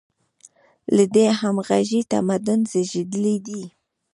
له 0.95 1.03
دې 1.15 1.25
همغږۍ 1.39 2.01
تمدن 2.11 2.59
زېږېدلی 2.71 3.35
دی. 3.45 3.63